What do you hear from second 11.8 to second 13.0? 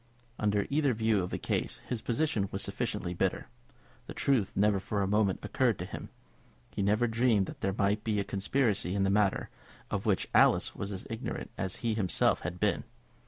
he himself had been.